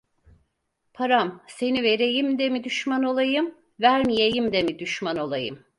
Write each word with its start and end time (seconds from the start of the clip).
Param 0.93 1.41
seni 1.47 1.83
vereyim 1.83 2.39
de 2.39 2.49
mi 2.49 2.63
düşman 2.63 3.03
olayım, 3.03 3.55
vermeyeyim 3.81 4.53
de 4.53 4.63
mi 4.63 4.79
düşman 4.79 5.17
olayım? 5.17 5.65